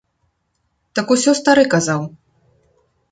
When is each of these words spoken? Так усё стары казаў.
Так 0.99 1.07
усё 1.15 1.31
стары 1.39 1.63
казаў. 1.73 2.01